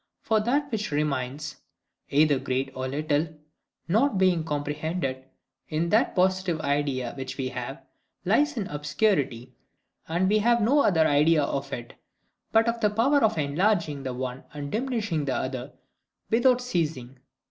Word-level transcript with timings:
For 0.23 0.39
that 0.39 0.71
which 0.71 0.91
remains, 0.91 1.57
either 2.09 2.39
great 2.39 2.71
or 2.73 2.87
little, 2.87 3.35
not 3.87 4.17
being 4.17 4.43
comprehended 4.43 5.25
in 5.69 5.89
that 5.89 6.15
positive 6.15 6.59
idea 6.61 7.13
which 7.15 7.37
we 7.37 7.49
have, 7.49 7.79
lies 8.25 8.57
in 8.57 8.65
obscurity; 8.65 9.53
and 10.07 10.27
we 10.27 10.39
have 10.39 10.59
no 10.59 10.79
other 10.79 11.05
idea 11.05 11.43
of 11.43 11.71
it, 11.71 11.93
but 12.51 12.67
of 12.67 12.81
the 12.81 12.89
power 12.89 13.23
of 13.23 13.37
enlarging 13.37 14.01
the 14.01 14.15
one 14.15 14.43
and 14.55 14.71
diminishing 14.71 15.25
the 15.25 15.35
other, 15.35 15.71
WITHOUT 16.31 16.61
CEASING. 16.61 17.19